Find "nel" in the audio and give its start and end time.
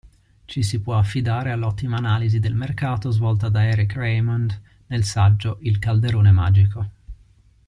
4.87-5.03